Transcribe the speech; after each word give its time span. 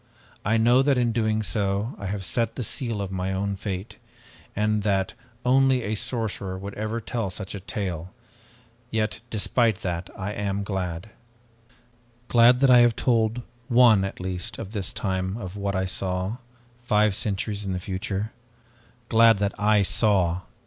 I 0.43 0.57
know 0.57 0.81
that 0.81 0.97
in 0.97 1.11
doing 1.11 1.43
so 1.43 1.93
I 1.99 2.07
have 2.07 2.25
set 2.25 2.55
the 2.55 2.63
seal 2.63 3.03
of 3.03 3.11
my 3.11 3.31
own 3.31 3.55
fate, 3.55 3.97
and 4.55 4.81
that 4.81 5.13
only 5.45 5.83
a 5.83 5.93
sorcerer 5.93 6.57
would 6.57 6.73
ever 6.73 6.99
tell 6.99 7.29
such 7.29 7.53
a 7.53 7.59
tale, 7.59 8.11
yet 8.89 9.19
despite 9.29 9.83
that 9.83 10.09
I 10.17 10.31
am 10.33 10.63
glad. 10.63 11.11
Glad 12.29 12.61
that 12.61 12.71
I 12.71 12.79
have 12.79 12.95
told 12.95 13.43
one 13.67 14.03
at 14.03 14.19
least 14.19 14.57
of 14.57 14.71
this 14.71 14.91
time 14.91 15.37
of 15.37 15.55
what 15.55 15.75
I 15.75 15.85
saw 15.85 16.37
five 16.81 17.13
centuries 17.13 17.63
in 17.63 17.73
the 17.73 17.79
future. 17.79 18.31
Glad 19.07 19.37
that 19.37 19.53
I 19.59 19.83
saw! 19.83 20.41